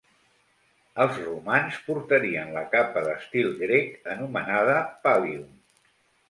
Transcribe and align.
Els 1.03 1.17
romans 1.25 1.77
portarien 1.89 2.49
la 2.55 2.63
capa 2.71 3.03
d'estil 3.09 3.53
grec, 3.61 3.93
anomenada 4.15 4.81
"pallium". 5.05 5.47